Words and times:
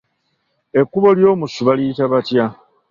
Ekkubo 0.79 1.09
ly’omusu 1.19 1.59
baliyita 1.67 2.05
batya? 2.11 2.45